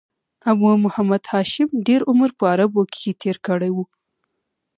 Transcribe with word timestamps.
ابو 0.49 0.69
محمد 0.83 1.23
هاشم 1.31 1.69
ډېر 1.87 2.01
عمر 2.09 2.29
په 2.37 2.43
عربو 2.53 2.81
کښي 2.91 3.11
تېر 3.21 3.37
کړی 3.47 3.69
وو. 3.73 3.85